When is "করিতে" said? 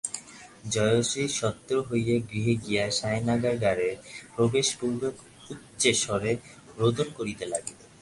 7.17-7.45